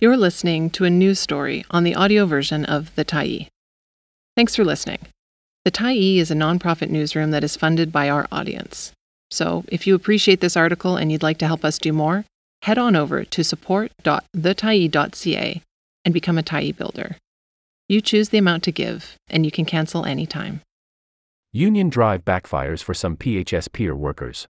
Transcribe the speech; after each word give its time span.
You're 0.00 0.16
listening 0.16 0.70
to 0.70 0.84
a 0.84 0.90
news 0.90 1.18
story 1.18 1.64
on 1.72 1.82
the 1.82 1.96
audio 1.96 2.24
version 2.24 2.64
of 2.64 2.94
The 2.94 3.04
Tyee. 3.04 3.48
Thanks 4.36 4.54
for 4.54 4.64
listening. 4.64 5.00
The 5.64 5.72
Tyee 5.72 6.18
is 6.18 6.30
a 6.30 6.36
nonprofit 6.36 6.88
newsroom 6.88 7.32
that 7.32 7.42
is 7.42 7.56
funded 7.56 7.90
by 7.90 8.08
our 8.08 8.28
audience. 8.30 8.92
So, 9.32 9.64
if 9.66 9.88
you 9.88 9.96
appreciate 9.96 10.40
this 10.40 10.56
article 10.56 10.96
and 10.96 11.10
you'd 11.10 11.24
like 11.24 11.38
to 11.38 11.48
help 11.48 11.64
us 11.64 11.80
do 11.80 11.92
more, 11.92 12.24
head 12.62 12.78
on 12.78 12.94
over 12.94 13.24
to 13.24 13.42
support.thetyee.ca 13.42 15.62
and 16.04 16.14
become 16.14 16.38
a 16.38 16.44
Tyee 16.44 16.76
builder. 16.76 17.16
You 17.88 18.00
choose 18.00 18.28
the 18.28 18.38
amount 18.38 18.62
to 18.62 18.70
give, 18.70 19.16
and 19.28 19.44
you 19.44 19.50
can 19.50 19.64
cancel 19.64 20.04
anytime. 20.04 20.60
Union 21.52 21.88
drive 21.88 22.24
backfires 22.24 22.84
for 22.84 22.94
some 22.94 23.16
PHS 23.16 23.72
peer 23.72 23.96
workers. 23.96 24.46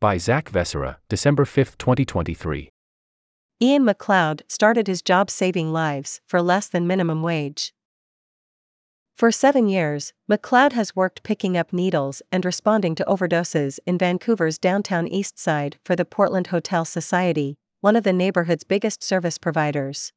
By 0.00 0.18
Zak 0.18 0.50
Vescera, 0.50 0.98
December 1.08 1.44
5, 1.44 1.76
2023. 1.78 2.68
Ian 3.62 3.84
McLeod 3.84 4.40
started 4.48 4.88
his 4.88 5.02
job 5.02 5.30
saving 5.30 5.72
lives 5.72 6.20
for 6.26 6.42
less 6.42 6.66
than 6.66 6.84
minimum 6.84 7.22
wage. 7.22 7.72
For 9.14 9.30
seven 9.30 9.68
years, 9.68 10.12
McLeod 10.28 10.72
has 10.72 10.96
worked 10.96 11.22
picking 11.22 11.56
up 11.56 11.72
needles 11.72 12.22
and 12.32 12.44
responding 12.44 12.96
to 12.96 13.04
overdoses 13.04 13.78
in 13.86 13.98
Vancouver's 13.98 14.58
downtown 14.58 15.06
east 15.06 15.38
side 15.38 15.78
for 15.84 15.94
the 15.94 16.04
Portland 16.04 16.48
Hotel 16.48 16.84
Society, 16.84 17.56
one 17.80 17.94
of 17.94 18.02
the 18.02 18.12
neighborhood's 18.12 18.64
biggest 18.64 19.00
service 19.00 19.38
providers. 19.38 20.12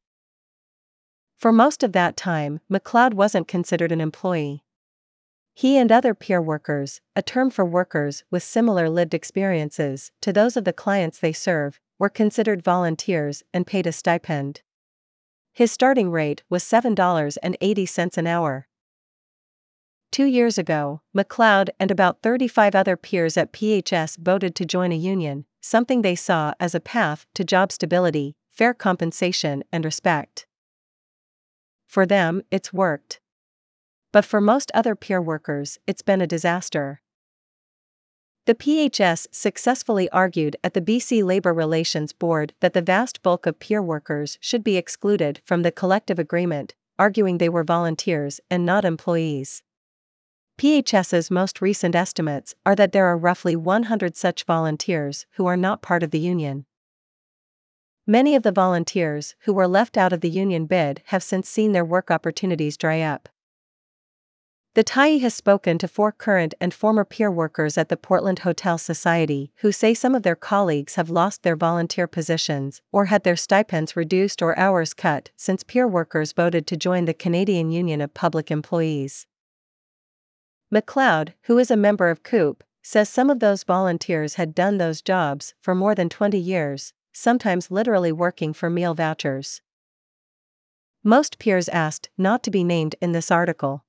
For 1.37 1.51
most 1.51 1.83
of 1.83 1.91
that 1.91 2.17
time, 2.17 2.61
McLeod 2.67 3.13
wasn't 3.13 3.47
considered 3.47 3.91
an 3.91 4.01
employee. 4.01 4.63
He 5.53 5.77
and 5.77 5.91
other 5.91 6.15
peer 6.15 6.41
workers, 6.41 6.99
a 7.15 7.21
term 7.21 7.51
for 7.51 7.63
workers 7.63 8.23
with 8.31 8.41
similar 8.41 8.89
lived 8.89 9.13
experiences 9.13 10.11
to 10.21 10.33
those 10.33 10.57
of 10.57 10.63
the 10.63 10.73
clients 10.73 11.19
they 11.19 11.31
serve, 11.31 11.79
were 11.99 12.09
considered 12.09 12.63
volunteers 12.63 13.43
and 13.53 13.67
paid 13.67 13.87
a 13.87 13.91
stipend. 13.91 14.61
His 15.53 15.71
starting 15.71 16.11
rate 16.11 16.43
was 16.49 16.63
$7.80 16.63 18.17
an 18.17 18.27
hour. 18.27 18.67
Two 20.11 20.25
years 20.25 20.57
ago, 20.57 21.01
McLeod 21.15 21.69
and 21.79 21.91
about 21.91 22.21
35 22.21 22.75
other 22.75 22.95
peers 22.95 23.37
at 23.37 23.51
PHS 23.51 24.17
voted 24.17 24.55
to 24.55 24.65
join 24.65 24.91
a 24.91 24.95
union, 24.95 25.45
something 25.61 26.01
they 26.01 26.15
saw 26.15 26.53
as 26.59 26.73
a 26.73 26.79
path 26.79 27.25
to 27.35 27.43
job 27.43 27.71
stability, 27.71 28.35
fair 28.51 28.73
compensation, 28.73 29.63
and 29.71 29.83
respect. 29.83 30.45
For 31.85 32.05
them, 32.05 32.41
it's 32.51 32.73
worked. 32.73 33.19
But 34.11 34.25
for 34.25 34.39
most 34.39 34.71
other 34.73 34.95
peer 34.95 35.21
workers, 35.21 35.77
it's 35.85 36.01
been 36.01 36.21
a 36.21 36.27
disaster. 36.27 37.01
The 38.45 38.53
PHS 38.53 39.25
successfully 39.31 40.07
argued 40.11 40.55
at 40.63 40.75
the 40.75 40.81
BC 40.81 41.23
Labour 41.23 41.51
Relations 41.51 42.13
Board 42.13 42.53
that 42.59 42.73
the 42.73 42.81
vast 42.81 43.23
bulk 43.23 43.47
of 43.47 43.57
peer 43.57 43.81
workers 43.81 44.37
should 44.39 44.63
be 44.63 44.77
excluded 44.77 45.41
from 45.43 45.63
the 45.63 45.71
collective 45.71 46.19
agreement, 46.19 46.75
arguing 46.99 47.39
they 47.39 47.49
were 47.49 47.63
volunteers 47.63 48.39
and 48.51 48.63
not 48.63 48.85
employees. 48.85 49.63
PHS's 50.59 51.31
most 51.31 51.59
recent 51.59 51.95
estimates 51.95 52.53
are 52.67 52.75
that 52.75 52.91
there 52.91 53.07
are 53.07 53.17
roughly 53.17 53.55
100 53.55 54.15
such 54.15 54.43
volunteers 54.43 55.25
who 55.31 55.47
are 55.47 55.57
not 55.57 55.81
part 55.81 56.03
of 56.03 56.11
the 56.11 56.19
union. 56.19 56.65
Many 58.05 58.35
of 58.35 58.43
the 58.43 58.51
volunteers 58.51 59.33
who 59.39 59.53
were 59.53 59.67
left 59.67 59.97
out 59.97 60.13
of 60.13 60.21
the 60.21 60.29
union 60.29 60.67
bid 60.67 61.01
have 61.05 61.23
since 61.23 61.49
seen 61.49 61.71
their 61.71 61.83
work 61.83 62.11
opportunities 62.11 62.77
dry 62.77 63.01
up. 63.01 63.27
The 64.75 64.83
Tyee 64.83 65.21
has 65.21 65.33
spoken 65.33 65.77
to 65.77 65.87
four 65.87 66.11
current 66.11 66.53
and 66.59 66.73
former 66.73 67.05
peer 67.05 67.31
workers 67.31 67.77
at 67.77 67.87
the 67.87 67.95
Portland 67.95 68.39
Hotel 68.39 68.77
Society 68.77 69.53
who 69.59 69.71
say 69.71 69.93
some 69.93 70.13
of 70.13 70.23
their 70.23 70.35
colleagues 70.35 70.95
have 70.95 71.09
lost 71.09 71.43
their 71.43 71.55
volunteer 71.55 72.07
positions 72.07 72.81
or 72.91 73.05
had 73.05 73.23
their 73.23 73.37
stipends 73.37 73.95
reduced 73.95 74.41
or 74.41 74.59
hours 74.59 74.93
cut 74.93 75.29
since 75.37 75.63
peer 75.63 75.87
workers 75.87 76.33
voted 76.33 76.67
to 76.67 76.75
join 76.75 77.05
the 77.05 77.13
Canadian 77.13 77.71
Union 77.71 78.01
of 78.01 78.13
Public 78.13 78.51
Employees. 78.51 79.27
McLeod, 80.73 81.29
who 81.43 81.57
is 81.57 81.71
a 81.71 81.77
member 81.77 82.09
of 82.09 82.23
CUPE, 82.23 82.61
says 82.81 83.07
some 83.07 83.29
of 83.29 83.39
those 83.39 83.63
volunteers 83.63 84.33
had 84.33 84.53
done 84.53 84.77
those 84.77 85.01
jobs 85.01 85.53
for 85.61 85.73
more 85.73 85.95
than 85.95 86.09
20 86.09 86.37
years, 86.37 86.91
sometimes 87.13 87.71
literally 87.71 88.11
working 88.11 88.51
for 88.51 88.69
meal 88.69 88.93
vouchers. 88.93 89.61
Most 91.01 91.39
peers 91.39 91.69
asked 91.69 92.09
not 92.17 92.43
to 92.43 92.51
be 92.51 92.65
named 92.65 92.95
in 92.99 93.13
this 93.13 93.31
article. 93.31 93.84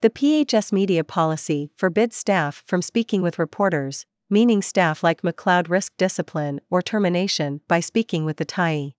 The 0.00 0.10
PHS 0.10 0.72
media 0.72 1.02
policy 1.02 1.70
forbids 1.76 2.14
staff 2.14 2.62
from 2.64 2.82
speaking 2.82 3.20
with 3.20 3.36
reporters, 3.36 4.06
meaning 4.30 4.62
staff 4.62 5.02
like 5.02 5.22
McLeod 5.22 5.68
risk 5.68 5.92
discipline 5.96 6.60
or 6.70 6.80
termination 6.82 7.62
by 7.66 7.80
speaking 7.80 8.24
with 8.24 8.36
the 8.36 8.46
Tyee. 8.46 8.92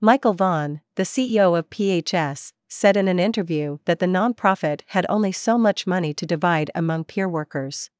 Michael 0.00 0.34
Vonn, 0.34 0.80
the 0.94 1.02
CEO 1.02 1.58
of 1.58 1.68
PHS, 1.68 2.52
said 2.70 2.96
in 2.96 3.06
an 3.06 3.18
interview 3.18 3.76
that 3.84 3.98
the 3.98 4.06
nonprofit 4.06 4.80
had 4.86 5.04
only 5.10 5.30
so 5.30 5.58
much 5.58 5.86
money 5.86 6.14
to 6.14 6.24
divide 6.24 6.70
among 6.74 7.04
peer 7.04 7.28
workers. 7.28 7.90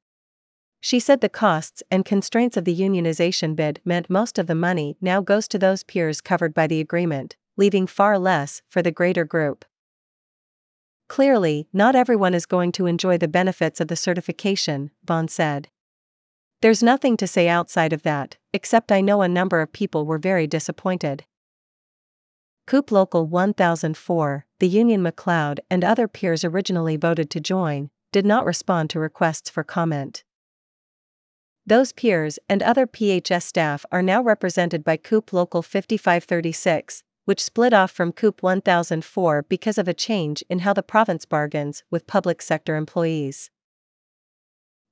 She 0.81 0.99
said 0.99 1.21
the 1.21 1.29
costs 1.29 1.83
and 1.91 2.07
constraints 2.07 2.57
of 2.57 2.65
the 2.65 2.75
unionization 2.75 3.55
bid 3.55 3.83
meant 3.85 4.09
most 4.09 4.39
of 4.39 4.47
the 4.47 4.55
money 4.55 4.97
now 5.03 5.21
goes 5.21 5.47
to 5.49 5.59
those 5.59 5.83
peers 5.83 6.23
covered 6.23 6.55
by 6.55 6.67
the 6.67 6.81
agreement, 6.81 7.37
leaving 7.59 7.87
far 7.87 8.19
less 8.19 8.63
for 8.71 8.81
the 8.81 8.91
greater 8.91 9.27
group. 9.27 9.67
Clearly, 11.11 11.67
not 11.73 11.97
everyone 11.97 12.35
is 12.35 12.47
going 12.47 12.71
to 12.71 12.87
enjoy 12.87 13.19
the 13.19 13.27
benefits 13.27 13.81
of 13.81 13.89
the 13.89 13.97
certification, 13.97 14.93
Vonn 15.05 15.29
said. 15.29 15.67
There's 16.63 16.85
nothing 16.85 17.17
to 17.17 17.27
say 17.27 17.49
outside 17.49 17.93
of 17.93 18.05
that, 18.05 18.37
except 18.53 18.93
I 18.93 19.01
know 19.01 19.21
a 19.21 19.29
number 19.29 19.61
of 19.61 19.73
people 19.73 20.07
were 20.07 20.19
very 20.19 20.47
disappointed. 20.47 21.25
CUPE 22.69 22.93
Local 22.93 23.27
1004, 23.27 24.47
the 24.61 24.69
Union 24.69 25.03
McLeod 25.03 25.59
and 25.69 25.83
other 25.83 26.07
peers 26.07 26.45
originally 26.45 26.97
voted 26.97 27.29
to 27.31 27.41
join, 27.41 27.91
did 28.13 28.25
not 28.25 28.47
respond 28.47 28.89
to 28.91 29.01
requests 29.01 29.51
for 29.51 29.65
comment. 29.65 30.23
Those 31.67 31.93
peers 31.93 32.39
and 32.49 32.63
other 32.63 32.87
PHS 32.87 33.43
staff 33.43 33.85
are 33.91 34.01
now 34.01 34.23
represented 34.23 34.85
by 34.85 34.97
CUPE 34.97 35.33
Local 35.33 35.63
5536, 35.63 37.03
which 37.31 37.41
split 37.41 37.73
off 37.73 37.93
from 37.93 38.11
CUPE 38.11 38.43
1004 38.43 39.45
because 39.49 39.79
of 39.79 39.87
a 39.87 39.95
change 39.95 40.43
in 40.51 40.59
how 40.59 40.73
the 40.73 40.83
province 40.83 41.25
bargains 41.25 41.85
with 41.89 42.09
public 42.09 42.43
sector 42.43 42.75
employees. 42.75 43.53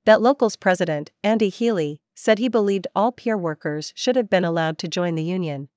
That 0.05 0.21
local's 0.21 0.55
president, 0.55 1.11
Andy 1.21 1.49
Healy, 1.49 1.99
said 2.15 2.39
he 2.39 2.47
believed 2.47 2.87
all 2.95 3.11
peer 3.11 3.37
workers 3.37 3.91
should 3.93 4.15
have 4.15 4.29
been 4.29 4.45
allowed 4.45 4.77
to 4.77 4.87
join 4.87 5.15
the 5.15 5.23
union. 5.23 5.67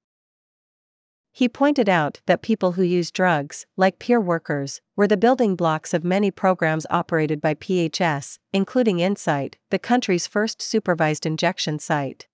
He 1.32 1.48
pointed 1.48 1.88
out 1.88 2.20
that 2.26 2.42
people 2.42 2.72
who 2.74 2.84
use 2.84 3.10
drugs, 3.10 3.66
like 3.76 3.98
peer 3.98 4.20
workers, 4.20 4.80
were 4.94 5.08
the 5.08 5.16
building 5.16 5.56
blocks 5.56 5.92
of 5.92 6.04
many 6.04 6.30
programs 6.30 6.86
operated 6.90 7.40
by 7.40 7.54
PHS, 7.54 8.38
including 8.52 9.00
Insite, 9.00 9.58
the 9.70 9.80
country's 9.80 10.28
first 10.28 10.62
supervised 10.62 11.26
injection 11.26 11.80
site. 11.80 12.28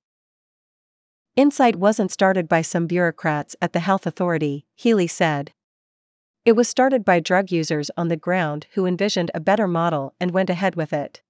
Insite 1.39 1.77
wasn't 1.77 2.11
started 2.11 2.49
by 2.49 2.63
some 2.63 2.89
bureaucrats 2.89 3.55
at 3.63 3.73
the 3.73 3.79
health 3.79 4.09
authority, 4.09 4.67
Healy 4.75 5.07
said. 5.07 5.53
It 6.45 6.57
was 6.57 6.69
started 6.69 7.05
by 7.05 7.21
drug 7.21 7.53
users 7.53 7.93
on 7.97 8.09
the 8.09 8.17
ground 8.17 8.67
who 8.73 8.87
envisioned 8.87 9.31
a 9.33 9.39
better 9.39 9.69
model 9.69 10.15
and 10.19 10.33
went 10.33 10.51
ahead 10.51 10.75
with 10.75 10.93
it. 10.93 11.23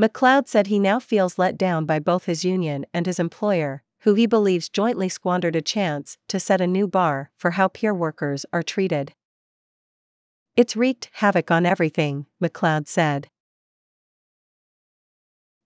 McLeod 0.00 0.48
said 0.48 0.68
he 0.68 0.78
now 0.78 0.98
feels 0.98 1.38
let 1.38 1.58
down 1.58 1.84
by 1.84 1.98
both 1.98 2.24
his 2.24 2.46
union 2.46 2.86
and 2.94 3.04
his 3.04 3.18
employer, 3.18 3.82
who 4.04 4.14
he 4.14 4.24
believes 4.24 4.70
jointly 4.70 5.10
squandered 5.10 5.54
a 5.54 5.60
chance 5.60 6.16
to 6.28 6.40
set 6.40 6.62
a 6.62 6.66
new 6.66 6.88
bar 6.88 7.30
for 7.36 7.50
how 7.50 7.68
peer 7.68 7.92
workers 7.92 8.46
are 8.54 8.62
treated. 8.62 9.12
It's 10.56 10.76
wreaked 10.76 11.10
havoc 11.12 11.50
on 11.50 11.66
everything, 11.66 12.24
McLeod 12.42 12.88
said. 12.88 13.28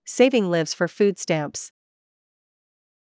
Saving 0.03 0.51
lives 0.51 0.73
for 0.73 0.89
food 0.89 1.17
stamps. 1.17 1.71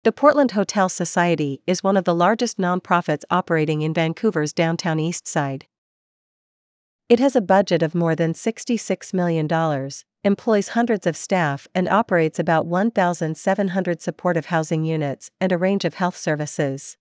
The 0.03 0.13
Portland 0.13 0.53
Hotel 0.53 0.89
Society 0.89 1.61
is 1.67 1.85
one 1.85 1.99
of 1.99 2.05
the 2.05 2.15
largest 2.15 2.57
nonprofits 2.57 3.23
operating 3.31 3.83
in 3.83 3.93
Vancouver's 3.93 4.55
downtown 4.55 4.99
east 4.99 5.29
side. 5.29 5.67
It 7.11 7.21
has 7.21 7.37
a 7.37 7.43
budget 7.43 7.83
of 7.83 7.95
more 7.95 8.17
than 8.17 8.33
$66 8.33 9.13
million, 9.13 9.47
employs 10.25 10.69
hundreds 10.69 11.07
of 11.07 11.19
staff, 11.19 11.69
and 11.75 11.87
operates 11.87 12.39
about 12.39 12.65
1,700 12.65 14.01
supportive 14.01 14.47
housing 14.47 14.85
units 14.85 15.31
and 15.39 15.53
a 15.53 15.59
range 15.59 15.85
of 15.85 15.95
health 15.95 16.17
services. 16.17 16.97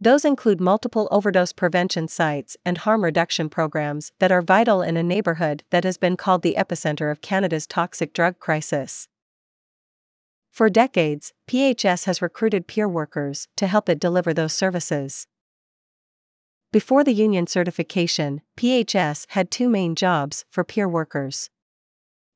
Those 0.00 0.24
include 0.24 0.60
multiple 0.60 1.06
overdose 1.12 1.52
prevention 1.52 2.08
sites 2.08 2.56
and 2.64 2.78
harm 2.78 3.04
reduction 3.04 3.48
programs 3.48 4.10
that 4.18 4.32
are 4.32 4.42
vital 4.42 4.82
in 4.82 4.96
a 4.96 5.04
neighborhood 5.04 5.62
that 5.70 5.84
has 5.84 5.96
been 5.96 6.16
called 6.16 6.42
the 6.42 6.56
epicenter 6.58 7.12
of 7.12 7.20
Canada's 7.20 7.68
toxic 7.68 8.12
drug 8.12 8.40
crisis. 8.40 9.06
For 10.50 10.68
decades, 10.68 11.32
PHS 11.48 12.04
has 12.04 12.20
recruited 12.20 12.66
peer 12.66 12.88
workers 12.88 13.48
to 13.56 13.66
help 13.66 13.88
it 13.88 14.00
deliver 14.00 14.34
those 14.34 14.52
services. 14.52 15.26
Before 16.72 17.02
the 17.02 17.14
union 17.14 17.46
certification, 17.46 18.42
PHS 18.56 19.26
had 19.30 19.50
two 19.50 19.68
main 19.68 19.94
jobs 19.94 20.44
for 20.50 20.64
peer 20.64 20.88
workers. 20.88 21.50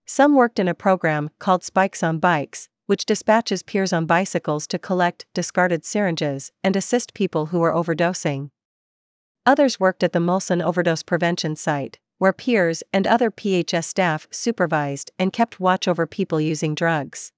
Some 0.06 0.34
worked 0.34 0.58
in 0.58 0.68
a 0.68 0.74
program 0.74 1.30
called 1.38 1.64
Spikes 1.64 2.02
on 2.02 2.18
Bikes, 2.18 2.68
which 2.86 3.06
dispatches 3.06 3.62
peers 3.62 3.92
on 3.92 4.06
bicycles 4.06 4.66
to 4.68 4.78
collect 4.78 5.26
discarded 5.34 5.84
syringes 5.84 6.52
and 6.62 6.76
assist 6.76 7.14
people 7.14 7.46
who 7.46 7.62
are 7.62 7.72
overdosing. 7.72 8.50
Others 9.46 9.80
worked 9.80 10.02
at 10.02 10.12
the 10.12 10.18
Molson 10.18 10.62
overdose 10.62 11.02
prevention 11.02 11.56
site, 11.56 11.98
where 12.18 12.32
peers 12.32 12.82
and 12.92 13.06
other 13.06 13.30
PHS 13.30 13.84
staff 13.84 14.26
supervised 14.30 15.12
and 15.18 15.32
kept 15.32 15.60
watch 15.60 15.86
over 15.88 16.06
people 16.06 16.40
using 16.40 16.74
drugs. 16.74 17.32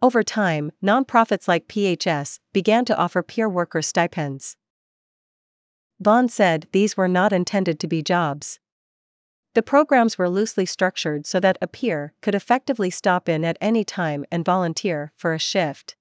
Over 0.00 0.22
time, 0.22 0.70
nonprofits 0.82 1.48
like 1.48 1.66
PHS 1.66 2.38
began 2.52 2.84
to 2.84 2.96
offer 2.96 3.22
peer 3.22 3.48
worker 3.48 3.82
stipends. 3.82 4.56
Vonn 6.02 6.30
said 6.30 6.68
these 6.72 6.96
were 6.96 7.08
not 7.08 7.32
intended 7.32 7.80
to 7.80 7.88
be 7.88 8.02
jobs. 8.02 8.60
The 9.54 9.62
programs 9.62 10.16
were 10.16 10.28
loosely 10.28 10.66
structured 10.66 11.26
so 11.26 11.40
that 11.40 11.58
a 11.60 11.66
peer 11.66 12.12
could 12.20 12.36
effectively 12.36 12.90
stop 12.90 13.28
in 13.28 13.44
at 13.44 13.58
any 13.60 13.82
time 13.82 14.24
and 14.30 14.44
volunteer 14.44 15.12
for 15.16 15.34
a 15.34 15.38
shift. 15.38 15.96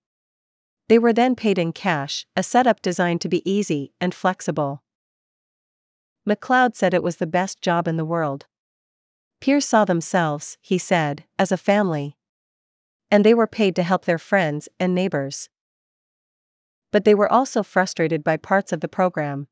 They 0.90 1.00
were 1.00 1.14
then 1.14 1.36
paid 1.36 1.58
in 1.58 1.74
cash, 1.74 2.28
a 2.36 2.44
setup 2.44 2.82
designed 2.82 3.22
to 3.22 3.30
be 3.30 3.50
easy 3.50 3.94
and 4.00 4.14
flexible. 4.14 4.84
McLeod 6.28 6.76
said 6.76 6.94
it 6.94 7.04
was 7.04 7.16
the 7.16 7.26
best 7.26 7.62
job 7.62 7.88
in 7.88 7.98
the 7.98 8.06
world. 8.06 8.46
Peers 9.40 9.66
saw 9.66 9.86
themselves, 9.86 10.58
he 10.62 10.78
said, 10.78 11.24
as 11.40 11.52
a 11.52 11.58
family. 11.58 12.17
And 13.10 13.24
they 13.24 13.34
were 13.34 13.48
paid 13.48 13.76
to 13.78 13.84
help 13.84 14.06
their 14.06 14.18
friends 14.18 14.68
and 14.80 14.94
neighbors. 14.94 15.50
But 16.92 17.06
they 17.06 17.16
were 17.16 17.32
also 17.32 17.64
frustrated 17.64 18.24
by 18.24 18.38
parts 18.38 18.72
of 18.72 18.82
the 18.82 18.88
program. 18.88 19.48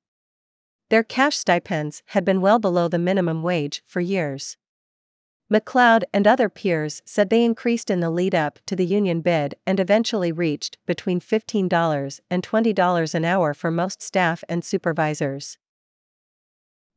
Their 0.89 1.03
cash 1.03 1.37
stipends 1.37 2.03
had 2.07 2.23
been 2.25 2.41
well 2.41 2.59
below 2.59 2.87
the 2.87 2.99
minimum 2.99 3.41
wage 3.43 3.81
for 3.85 4.01
years. 4.01 4.57
McLeod 5.51 6.03
and 6.11 6.25
other 6.25 6.49
peers 6.49 7.01
said 7.05 7.29
they 7.29 7.43
increased 7.43 7.91
in 7.91 7.99
the 7.99 8.09
lead 8.09 8.33
up 8.33 8.59
to 8.65 8.75
the 8.75 8.85
union 8.85 9.21
bid 9.21 9.55
and 9.65 9.79
eventually 9.79 10.31
reached 10.31 10.77
between 10.87 11.19
$15 11.19 12.19
and 12.31 12.43
$20 12.43 13.15
an 13.15 13.25
hour 13.25 13.53
for 13.53 13.69
most 13.69 14.01
staff 14.01 14.43
and 14.49 14.65
supervisors. 14.65 15.57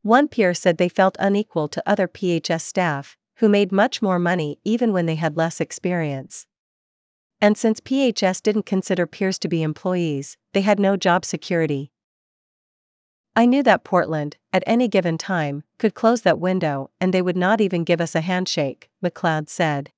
One 0.02 0.28
peer 0.28 0.54
said 0.54 0.78
they 0.78 0.88
felt 0.88 1.16
unequal 1.18 1.68
to 1.68 1.82
other 1.84 2.08
PHS 2.08 2.62
staff, 2.62 3.18
who 3.38 3.48
made 3.48 3.72
much 3.72 4.02
more 4.02 4.18
money 4.18 4.58
even 4.64 4.92
when 4.92 5.06
they 5.06 5.14
had 5.14 5.36
less 5.36 5.60
experience. 5.60 6.46
And 7.40 7.56
since 7.56 7.80
PHS 7.80 8.42
didn't 8.42 8.66
consider 8.66 9.06
peers 9.06 9.38
to 9.40 9.48
be 9.48 9.62
employees, 9.62 10.36
they 10.54 10.62
had 10.62 10.80
no 10.80 10.96
job 10.96 11.24
security. 11.24 11.92
I 13.36 13.46
knew 13.46 13.62
that 13.62 13.84
Portland, 13.84 14.36
at 14.52 14.64
any 14.66 14.88
given 14.88 15.16
time, 15.16 15.62
could 15.78 15.94
close 15.94 16.22
that 16.22 16.40
window 16.40 16.90
and 17.00 17.14
they 17.14 17.22
would 17.22 17.36
not 17.36 17.60
even 17.60 17.84
give 17.84 18.00
us 18.00 18.16
a 18.16 18.20
handshake, 18.20 18.90
McLeod 19.04 19.48
said. 19.48 19.92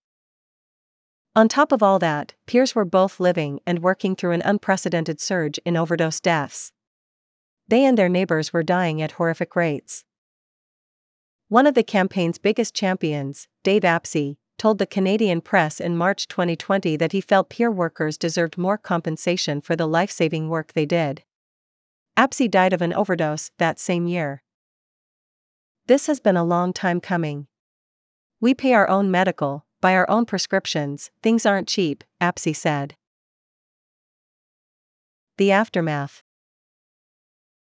On 1.34 1.48
top 1.48 1.72
of 1.72 1.82
all 1.82 1.98
that, 2.00 2.34
peers 2.46 2.74
were 2.74 2.84
both 2.84 3.20
living 3.20 3.60
and 3.66 3.78
working 3.78 4.14
through 4.14 4.32
an 4.32 4.42
unprecedented 4.44 5.20
surge 5.20 5.58
in 5.64 5.76
overdose 5.76 6.20
deaths. 6.20 6.72
They 7.68 7.86
and 7.86 7.96
their 7.96 8.08
neighbors 8.10 8.52
were 8.52 8.64
dying 8.64 9.00
at 9.00 9.12
horrific 9.12 9.56
rates. 9.56 10.04
One 11.50 11.66
of 11.66 11.74
the 11.74 11.82
campaign's 11.82 12.38
biggest 12.38 12.76
champions, 12.76 13.48
Dave 13.64 13.82
Apsey, 13.82 14.36
told 14.56 14.78
the 14.78 14.86
Canadian 14.86 15.40
press 15.40 15.80
in 15.80 15.96
March 15.96 16.28
2020 16.28 16.96
that 16.98 17.10
he 17.10 17.20
felt 17.20 17.50
peer 17.50 17.72
workers 17.72 18.16
deserved 18.16 18.56
more 18.56 18.78
compensation 18.78 19.60
for 19.60 19.74
the 19.74 19.88
life 19.88 20.12
saving 20.12 20.48
work 20.48 20.74
they 20.74 20.86
did. 20.86 21.24
Apsey 22.16 22.48
died 22.48 22.72
of 22.72 22.82
an 22.82 22.94
overdose 22.94 23.50
that 23.58 23.80
same 23.80 24.06
year. 24.06 24.44
This 25.88 26.06
has 26.06 26.20
been 26.20 26.36
a 26.36 26.44
long 26.44 26.72
time 26.72 27.00
coming. 27.00 27.48
We 28.40 28.54
pay 28.54 28.72
our 28.72 28.88
own 28.88 29.10
medical, 29.10 29.66
buy 29.80 29.94
our 29.96 30.08
own 30.08 30.26
prescriptions, 30.26 31.10
things 31.20 31.44
aren't 31.44 31.66
cheap, 31.66 32.04
Apsey 32.20 32.54
said. 32.54 32.94
The 35.36 35.50
Aftermath 35.50 36.22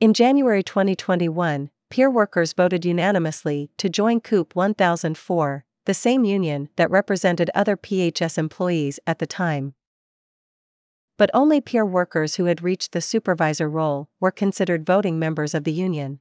In 0.01 0.15
January 0.15 0.65
2021, 0.65 1.71
peer 1.90 2.11
workers 2.11 2.52
voted 2.52 2.85
unanimously 2.85 3.70
to 3.79 3.88
join 3.88 4.20
CUPE 4.20 4.55
1004, 4.55 5.64
the 5.85 5.94
same 5.94 6.25
union 6.25 6.69
that 6.76 6.90
represented 6.90 7.50
other 7.55 7.76
PHS 7.76 8.38
employees 8.38 9.00
at 9.06 9.19
the 9.19 9.26
time 9.26 9.75
but 11.19 11.31
only 11.35 11.61
peer 11.61 11.85
workers 11.85 12.37
who 12.37 12.46
had 12.46 12.62
reached 12.62 12.93
the 12.93 13.00
supervisor 13.02 13.69
role 13.69 14.08
were 14.20 14.31
considered 14.31 14.87
voting 14.87 15.19
members 15.19 15.52
of 15.52 15.64
the 15.64 15.73
union. 15.73 16.20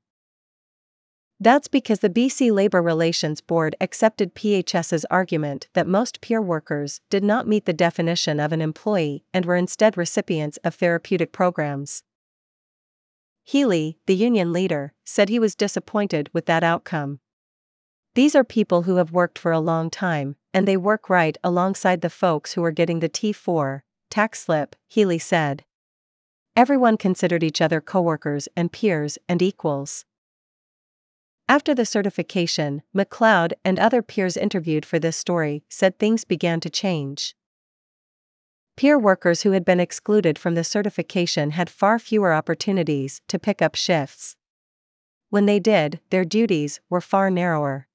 That's 1.40 1.68
because 1.68 2.00
the 2.00 2.10
BC 2.10 2.52
Labour 2.52 2.82
Relations 2.82 3.42
Board 3.42 3.76
accepted 3.80 4.34
PHS's 4.34 5.06
argument 5.12 5.68
that 5.74 5.88
most 5.88 6.20
peer 6.20 6.42
workers 6.42 7.00
did 7.12 7.24
not 7.24 7.48
meet 7.48 7.66
the 7.66 7.74
definition 7.74 8.40
of 8.40 8.52
an 8.52 8.60
employee 8.60 9.24
and 9.32 9.46
were 9.46 9.56
instead 9.56 9.96
recipients 9.98 10.58
of 10.64 10.74
therapeutic 10.74 11.32
programs. 11.32 12.02
Healy, 13.48 13.98
the 14.08 14.14
union 14.14 14.52
leader, 14.52 14.92
said 15.06 15.30
he 15.30 15.40
was 15.40 15.56
disappointed 15.56 16.30
with 16.34 16.48
that 16.48 16.66
outcome. 16.66 17.22
These 18.14 18.36
are 18.36 18.44
people 18.44 18.82
who 18.82 18.98
have 18.98 19.14
worked 19.14 19.40
for 19.40 19.54
a 19.54 19.62
long 19.62 19.90
time, 19.90 20.36
and 20.54 20.68
they 20.68 20.76
work 20.76 21.10
right 21.10 21.38
alongside 21.46 22.02
the 22.02 22.10
folks 22.10 22.54
who 22.56 22.64
are 22.66 22.72
getting 22.72 23.00
the 23.00 23.08
T4, 23.08 23.84
tax 24.10 24.42
slip, 24.42 24.76
Healy 24.90 25.18
said. 25.18 25.64
Everyone 26.58 26.98
considered 26.98 27.42
each 27.42 27.62
other 27.62 27.80
coworkers 27.80 28.50
and 28.58 28.70
peers 28.70 29.18
and 29.30 29.42
equals. 29.42 30.04
After 31.48 31.74
the 31.74 31.86
certification, 31.86 32.82
McLeod 32.94 33.54
and 33.64 33.80
other 33.80 34.02
peers 34.02 34.36
interviewed 34.36 34.86
for 34.86 35.00
this 35.00 35.16
story 35.16 35.64
said 35.70 35.98
things 35.98 36.26
began 36.26 36.60
to 36.60 36.70
change. 36.70 37.34
Peer 38.78 39.00
workers 39.00 39.42
who 39.42 39.54
had 39.54 39.66
been 39.66 39.80
excluded 39.80 40.38
from 40.38 40.54
the 40.54 40.64
certification 40.64 41.52
had 41.52 41.68
far 41.68 41.98
fewer 41.98 42.32
opportunities 42.32 43.22
to 43.28 43.40
pick 43.40 43.60
up 43.60 43.74
shifts. 43.74 44.36
When 45.32 45.48
they 45.48 45.60
did, 45.60 46.00
their 46.12 46.24
duties 46.24 46.80
were 46.88 47.02
far 47.02 47.32
narrower. 47.32 47.88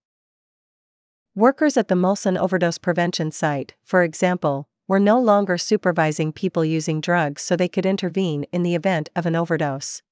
Workers 1.36 1.76
at 1.76 1.86
the 1.86 1.94
Molson 1.94 2.36
overdose 2.36 2.78
prevention 2.78 3.30
site, 3.30 3.74
for 3.84 4.02
example, 4.02 4.66
were 4.88 4.98
no 4.98 5.20
longer 5.20 5.56
supervising 5.56 6.32
people 6.32 6.64
using 6.64 7.00
drugs 7.00 7.42
so 7.42 7.54
they 7.54 7.68
could 7.68 7.86
intervene 7.86 8.44
in 8.50 8.64
the 8.64 8.74
event 8.74 9.08
of 9.14 9.24
an 9.24 9.36
overdose. 9.36 10.02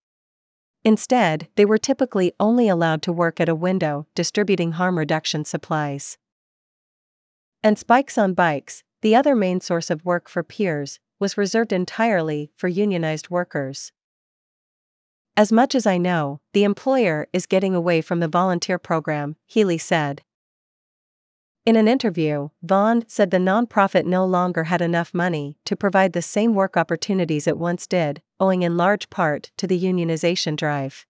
Instead, 0.84 1.48
they 1.56 1.64
were 1.64 1.78
typically 1.78 2.32
only 2.38 2.68
allowed 2.68 3.02
to 3.02 3.12
work 3.12 3.40
at 3.40 3.48
a 3.48 3.56
window 3.56 4.06
distributing 4.14 4.72
harm 4.72 4.96
reduction 4.96 5.44
supplies. 5.44 6.16
And 7.60 7.76
spikes 7.76 8.16
on 8.16 8.34
bikes, 8.34 8.84
the 9.02 9.14
other 9.14 9.34
main 9.34 9.60
source 9.60 9.90
of 9.90 10.04
work 10.04 10.28
for 10.28 10.42
peers, 10.42 10.98
was 11.18 11.38
reserved 11.38 11.72
entirely 11.72 12.50
for 12.56 12.68
unionized 12.68 13.30
workers. 13.30 13.92
As 15.36 15.52
much 15.52 15.74
as 15.74 15.86
I 15.86 15.98
know, 15.98 16.40
the 16.52 16.64
employer 16.64 17.28
is 17.32 17.46
getting 17.46 17.74
away 17.74 18.00
from 18.00 18.20
the 18.20 18.28
volunteer 18.28 18.78
program, 18.78 19.36
Healy 19.46 19.78
said. 19.78 20.22
In 21.66 21.76
an 21.76 21.86
interview, 21.86 22.48
Vonn 22.66 23.08
said 23.08 23.30
the 23.30 23.36
nonprofit 23.36 24.06
no 24.06 24.24
longer 24.24 24.64
had 24.64 24.80
enough 24.80 25.12
money 25.12 25.58
to 25.66 25.76
provide 25.76 26.14
the 26.14 26.22
same 26.22 26.54
work 26.54 26.76
opportunities 26.76 27.46
it 27.46 27.58
once 27.58 27.86
did, 27.86 28.22
owing 28.40 28.62
in 28.62 28.76
large 28.76 29.10
part 29.10 29.50
to 29.58 29.66
the 29.66 29.80
unionization 29.80 30.56
drive. 30.56 31.06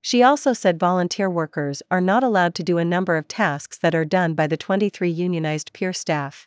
She 0.00 0.22
also 0.22 0.52
said 0.52 0.78
volunteer 0.78 1.28
workers 1.28 1.82
are 1.90 2.00
not 2.00 2.22
allowed 2.22 2.54
to 2.54 2.62
do 2.62 2.78
a 2.78 2.84
number 2.84 3.16
of 3.16 3.26
tasks 3.26 3.76
that 3.78 3.94
are 3.94 4.04
done 4.04 4.34
by 4.34 4.46
the 4.46 4.56
23 4.56 5.10
unionized 5.10 5.72
peer 5.72 5.92
staff. 5.92 6.46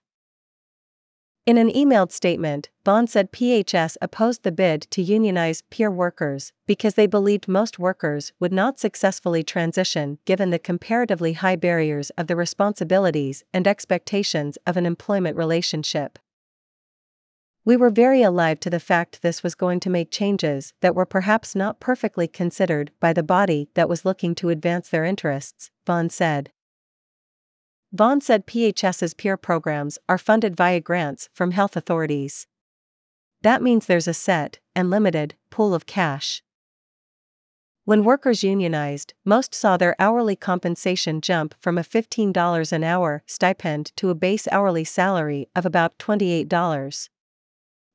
In 1.46 1.58
an 1.58 1.72
emailed 1.72 2.12
statement, 2.12 2.69
Vonn 2.86 3.10
said 3.10 3.31
PHS 3.31 3.98
opposed 4.01 4.43
the 4.43 4.51
bid 4.51 4.84
to 4.91 5.01
unionize 5.01 5.63
peer 5.69 5.89
workers 5.89 6.53
because 6.67 6.93
they 6.93 7.08
believed 7.08 7.48
most 7.48 7.79
workers 7.79 8.34
would 8.39 8.53
not 8.53 8.79
successfully 8.79 9.43
transition 9.43 10.19
given 10.25 10.51
the 10.51 10.60
comparatively 10.60 11.34
high 11.34 11.55
barriers 11.55 12.12
of 12.12 12.27
the 12.27 12.36
responsibilities 12.36 13.43
and 13.53 13.67
expectations 13.67 14.58
of 14.67 14.77
an 14.77 14.86
employment 14.86 15.38
relationship. 15.38 16.19
We 17.65 17.77
were 17.77 17.89
very 17.89 18.22
alive 18.22 18.60
to 18.62 18.69
the 18.69 18.79
fact 18.79 19.22
this 19.22 19.43
was 19.43 19.55
going 19.55 19.79
to 19.81 19.89
make 19.89 20.12
changes 20.12 20.74
that 20.81 20.96
were 20.96 21.05
perhaps 21.05 21.55
not 21.55 21.79
perfectly 21.79 22.27
considered 22.27 22.91
by 23.00 23.13
the 23.13 23.24
body 23.24 23.69
that 23.75 23.89
was 23.89 24.05
looking 24.05 24.34
to 24.36 24.50
advance 24.50 24.89
their 24.89 25.03
interests, 25.03 25.72
Vonn 25.86 26.12
said. 26.12 26.51
Vonn 27.96 28.22
said 28.22 28.46
PHS's 28.46 29.15
peer 29.15 29.36
programs 29.36 29.98
are 30.08 30.17
funded 30.17 30.55
via 30.55 30.79
grants 30.79 31.27
from 31.34 31.51
health 31.51 31.75
authorities. 31.75 32.46
That 33.41 33.63
means 33.63 33.86
there's 33.86 34.08
a 34.08 34.13
set, 34.13 34.60
and 34.75 34.89
limited, 34.89 35.36
pool 35.50 35.74
of 35.74 35.86
cash. 35.86 36.43
When 37.86 38.03
workers 38.03 38.43
unionized, 38.43 39.15
most 39.25 39.55
saw 39.55 39.75
their 39.75 39.96
hourly 39.98 40.36
compensation 40.36 41.22
jump 41.22 41.55
from 41.60 41.79
a 41.79 41.84
$15 41.84 42.72
an 42.72 42.84
hour 42.84 43.24
stipend 43.25 43.91
to 43.96 44.12
a 44.12 44.15
base 44.15 44.48
hourly 44.51 44.84
salary 44.84 45.48
of 45.55 45.65
about 45.65 45.98
$28. 45.98 47.10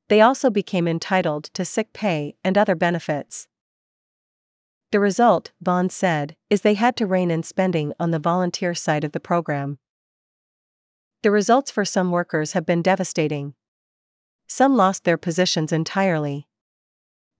They 0.09 0.19
also 0.19 0.49
became 0.49 0.89
entitled 0.89 1.45
to 1.53 1.63
sick 1.63 1.93
pay 1.93 2.35
and 2.43 2.57
other 2.57 2.75
benefits. 2.75 3.47
The 4.95 5.01
result, 5.01 5.51
Vonn 5.61 5.91
said, 5.91 6.37
is 6.49 6.61
they 6.61 6.75
had 6.75 6.95
to 6.95 7.05
rein 7.05 7.29
in 7.29 7.43
spending 7.43 7.91
on 7.99 8.11
the 8.11 8.17
volunteer 8.17 8.73
side 8.73 9.03
of 9.03 9.11
the 9.11 9.19
program. 9.19 9.77
The 11.21 11.31
results 11.31 11.69
for 11.69 11.83
some 11.83 12.11
workers 12.11 12.53
have 12.53 12.65
been 12.65 12.81
devastating. 12.81 13.55
Some 14.47 14.77
lost 14.77 15.03
their 15.03 15.17
positions 15.17 15.73
entirely. 15.73 16.47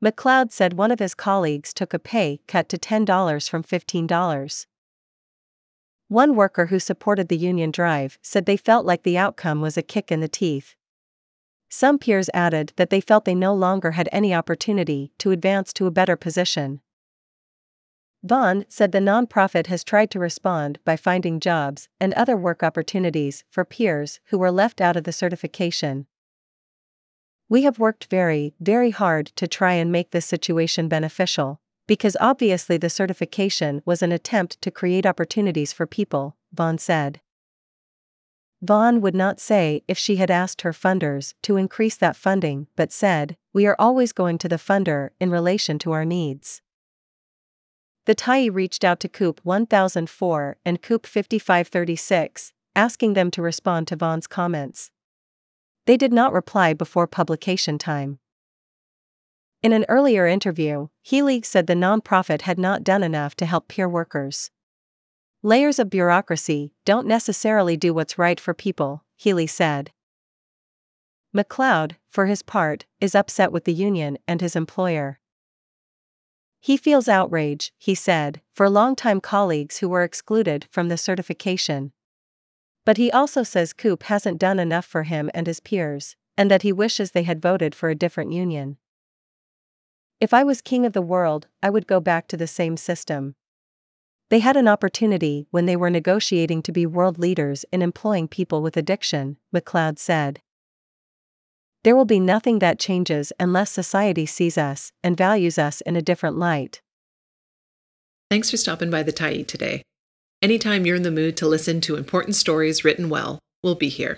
McLeod 0.03 0.51
said 0.51 0.73
one 0.73 0.91
of 0.91 0.99
his 0.99 1.15
colleagues 1.15 1.73
took 1.73 1.93
a 1.93 1.97
pay 1.97 2.41
cut 2.45 2.67
to 2.67 2.77
$10 2.77 3.49
from 3.49 3.63
$15. 3.63 4.65
One 6.09 6.35
worker 6.35 6.65
who 6.65 6.77
supported 6.77 7.29
the 7.29 7.37
union 7.37 7.71
drive 7.71 8.19
said 8.21 8.45
they 8.45 8.57
felt 8.57 8.85
like 8.85 9.03
the 9.03 9.17
outcome 9.17 9.61
was 9.61 9.77
a 9.77 9.81
kick 9.81 10.11
in 10.11 10.19
the 10.19 10.27
teeth. 10.27 10.75
Some 11.69 11.99
peers 11.99 12.29
added 12.33 12.73
that 12.75 12.89
they 12.89 12.99
felt 12.99 13.23
they 13.23 13.33
no 13.33 13.53
longer 13.53 13.91
had 13.91 14.09
any 14.11 14.33
opportunity 14.33 15.13
to 15.19 15.31
advance 15.31 15.71
to 15.71 15.87
a 15.87 15.91
better 15.91 16.17
position. 16.17 16.81
Vonn 18.25 18.65
said 18.67 18.91
the 18.91 18.99
nonprofit 18.99 19.67
has 19.67 19.83
tried 19.83 20.09
to 20.11 20.19
respond 20.19 20.79
by 20.83 20.95
finding 20.95 21.39
jobs 21.39 21.87
and 21.99 22.13
other 22.15 22.35
work 22.35 22.63
opportunities 22.63 23.43
for 23.51 23.63
peers 23.63 24.19
who 24.25 24.39
were 24.39 24.51
left 24.51 24.81
out 24.81 24.95
of 24.95 25.03
the 25.03 25.11
certification. 25.11 26.07
We 27.47 27.61
have 27.63 27.77
worked 27.77 28.05
very, 28.05 28.55
very 28.59 28.89
hard 28.89 29.27
to 29.35 29.47
try 29.47 29.73
and 29.73 29.91
make 29.91 30.09
this 30.09 30.25
situation 30.25 30.87
beneficial, 30.87 31.61
because 31.85 32.17
obviously 32.19 32.77
the 32.77 32.89
certification 32.89 33.83
was 33.85 34.01
an 34.01 34.11
attempt 34.11 34.59
to 34.61 34.71
create 34.71 35.05
opportunities 35.05 35.71
for 35.71 35.85
people, 35.85 36.35
Vonn 36.55 36.79
said. 36.79 37.21
Vonn 38.65 39.01
would 39.01 39.13
not 39.13 39.39
say 39.39 39.83
if 39.87 39.99
she 39.99 40.15
had 40.15 40.31
asked 40.31 40.61
her 40.61 40.71
funders 40.71 41.35
to 41.43 41.57
increase 41.57 41.97
that 41.97 42.15
funding, 42.15 42.65
but 42.75 42.91
said, 42.91 43.37
We 43.53 43.67
are 43.67 43.75
always 43.77 44.11
going 44.11 44.39
to 44.39 44.49
the 44.49 44.55
funder 44.55 45.09
in 45.19 45.29
relation 45.29 45.77
to 45.79 45.91
our 45.91 46.05
needs. 46.05 46.63
The 48.05 48.15
Tyee 48.15 48.53
reached 48.53 48.83
out 48.83 48.99
to 48.99 49.09
CUPE 49.09 49.41
1004 49.43 50.57
and 50.63 50.81
CUPE 50.81 51.07
5536, 51.07 52.53
asking 52.75 53.13
them 53.13 53.31
to 53.31 53.41
respond 53.41 53.87
to 53.87 53.95
Vonn's 53.95 54.27
comments. 54.27 54.91
They 55.85 55.97
did 55.97 56.13
not 56.13 56.33
reply 56.33 56.73
before 56.73 57.07
publication 57.07 57.77
time. 57.77 58.19
In 59.63 59.73
an 59.73 59.85
earlier 59.89 60.27
interview, 60.27 60.89
Healy 61.01 61.41
said 61.41 61.65
the 61.65 61.73
nonprofit 61.73 62.41
had 62.41 62.59
not 62.59 62.83
done 62.83 63.01
enough 63.01 63.35
to 63.37 63.45
help 63.47 63.67
peer 63.67 63.89
workers. 63.89 64.51
Layers 65.41 65.79
of 65.79 65.89
bureaucracy 65.89 66.73
don't 66.85 67.07
necessarily 67.07 67.75
do 67.75 67.91
what's 67.91 68.19
right 68.19 68.39
for 68.39 68.53
people, 68.53 69.03
Healy 69.15 69.47
said. 69.47 69.91
McLeod, 71.35 71.93
for 72.09 72.27
his 72.27 72.43
part, 72.43 72.85
is 73.01 73.15
upset 73.15 73.51
with 73.51 73.65
the 73.65 73.73
union 73.73 74.19
and 74.27 74.41
his 74.41 74.55
employer. 74.55 75.19
He 76.65 76.77
feels 76.77 77.07
outrage, 77.07 77.71
he 77.77 77.93
said, 77.93 78.41
for 78.51 78.71
longtime 78.71 79.21
colleagues 79.21 79.77
who 79.77 79.87
were 79.87 80.01
excluded 80.01 80.65
from 80.71 80.89
the 80.89 80.97
certification, 80.97 81.91
but 82.87 82.97
he 82.97 83.11
also 83.11 83.43
says 83.43 83.71
CUPE 83.71 84.01
hasn't 84.01 84.39
done 84.39 84.57
enough 84.57 84.83
for 84.83 85.03
him 85.03 85.29
and 85.35 85.45
his 85.45 85.59
peers, 85.59 86.15
and 86.35 86.49
that 86.49 86.63
he 86.63 86.73
wishes 86.73 87.11
they 87.11 87.21
had 87.21 87.39
voted 87.39 87.75
for 87.75 87.89
a 87.89 87.93
different 87.93 88.31
union. 88.31 88.77
If 90.19 90.33
I 90.33 90.43
was 90.43 90.63
king 90.63 90.87
of 90.87 90.93
the 90.93 91.03
world, 91.03 91.45
I 91.61 91.69
would 91.69 91.85
go 91.85 91.99
back 91.99 92.27
to 92.29 92.37
the 92.37 92.47
same 92.47 92.77
system. 92.77 93.35
They 94.31 94.39
had 94.39 94.57
an 94.57 94.67
opportunity 94.67 95.45
when 95.51 95.67
they 95.67 95.75
were 95.75 95.91
negotiating 95.91 96.63
to 96.63 96.71
be 96.71 96.87
world 96.87 97.19
leaders 97.19 97.63
in 97.71 97.83
employing 97.83 98.27
people 98.27 98.63
with 98.63 98.75
addiction, 98.75 99.37
McLeod 99.53 99.99
said. 99.99 100.41
There 101.85 101.95
will 101.95 102.03
be 102.03 102.19
nothing 102.19 102.57
that 102.59 102.79
changes 102.79 103.31
unless 103.39 103.69
society 103.69 104.25
sees 104.25 104.57
us 104.57 104.91
and 105.03 105.15
values 105.15 105.59
us 105.59 105.81
in 105.81 105.95
a 105.95 106.01
different 106.01 106.35
light. 106.35 106.81
Thanks 108.31 108.49
for 108.49 108.57
stopping 108.57 108.89
by 108.89 109.03
the 109.03 109.13
Tyee 109.13 109.45
today. 109.45 109.83
Anytime 110.41 110.87
you're 110.87 110.95
in 110.95 111.03
the 111.03 111.11
mood 111.11 111.37
to 111.37 111.47
listen 111.47 111.81
to 111.81 111.95
important 111.95 112.35
stories 112.35 112.83
written 112.83 113.07
well, 113.07 113.37
we'll 113.61 113.75
be 113.75 113.89
here. 113.89 114.17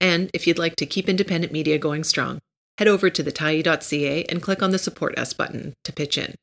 And 0.00 0.30
if 0.32 0.46
you'd 0.46 0.58
like 0.58 0.74
to 0.76 0.86
keep 0.86 1.06
independent 1.06 1.52
media 1.52 1.76
going 1.76 2.02
strong, 2.02 2.38
head 2.78 2.88
over 2.88 3.10
to 3.10 3.22
thetyee.ca 3.22 4.24
and 4.24 4.40
click 4.40 4.62
on 4.62 4.70
the 4.70 4.78
Support 4.78 5.18
Us 5.18 5.34
button 5.34 5.74
to 5.84 5.92
pitch 5.92 6.16
in. 6.16 6.34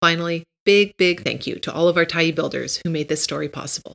Finally, 0.00 0.42
big, 0.64 0.92
big 0.96 1.22
thank 1.22 1.46
you 1.46 1.60
to 1.60 1.72
all 1.72 1.86
of 1.86 1.96
our 1.96 2.04
Tyee 2.04 2.34
builders 2.34 2.80
who 2.82 2.90
made 2.90 3.08
this 3.08 3.22
story 3.22 3.48
possible. 3.48 3.94